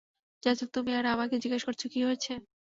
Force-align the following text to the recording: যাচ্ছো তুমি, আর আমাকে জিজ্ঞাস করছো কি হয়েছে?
যাচ্ছো 0.43 0.65
তুমি, 0.75 0.91
আর 0.93 1.05
আমাকে 1.07 1.35
জিজ্ঞাস 1.43 1.63
করছো 1.67 1.85
কি 1.93 1.99
হয়েছে? 2.03 2.31